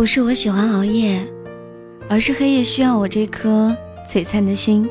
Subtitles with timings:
[0.00, 1.20] 不是我喜欢熬夜，
[2.08, 3.76] 而是黑夜需要我这颗
[4.08, 4.88] 璀璨的心。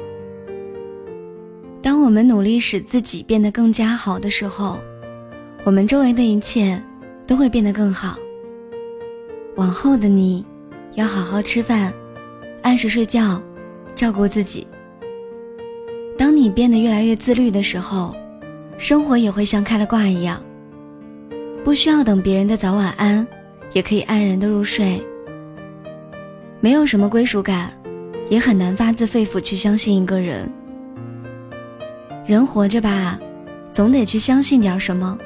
[1.81, 4.77] 当我们努力使自己变得更加好的时候，
[5.63, 6.79] 我们周围的一切
[7.25, 8.19] 都会变得更好。
[9.55, 10.45] 往后的你，
[10.93, 11.91] 要好好吃饭，
[12.61, 13.41] 按时睡觉，
[13.95, 14.67] 照顾自己。
[16.19, 18.15] 当你变得越来越自律的时候，
[18.77, 20.39] 生活也会像开了挂一样，
[21.63, 23.25] 不需要等别人的早晚安。
[23.73, 24.99] 也可以安然的入睡。
[26.61, 27.71] 没有什么归属感，
[28.29, 30.51] 也很难发自肺腑去相信一个人。
[32.25, 33.19] 人活着吧，
[33.71, 35.17] 总得去相信点什么。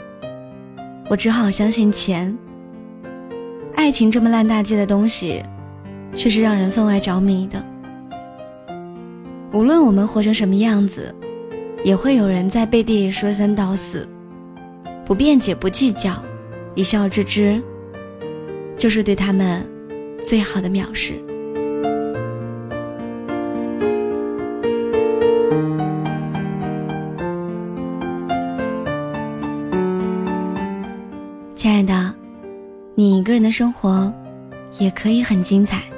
[1.09, 2.37] 我只好相信钱。
[3.75, 5.43] 爱情这么烂大街的东西，
[6.13, 7.61] 却是让人分外着迷的。
[9.51, 11.13] 无论我们活成什么样子，
[11.83, 14.07] 也会有人在背地里说三道四，
[15.03, 16.23] 不辩解，不计较，
[16.75, 17.61] 一笑置之。
[18.77, 19.63] 就是对他们
[20.23, 21.13] 最好的藐视。
[31.55, 32.13] 亲爱的，
[32.95, 34.11] 你一个人的生活
[34.79, 35.92] 也可以很精彩。